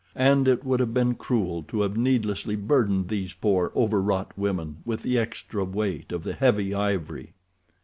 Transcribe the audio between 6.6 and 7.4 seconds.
ivory.